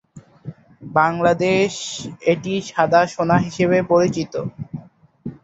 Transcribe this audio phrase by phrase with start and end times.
[0.91, 1.85] বাংলাদেশে
[2.31, 4.33] এটি সাদা সোনা হিসেবে পরিচিত।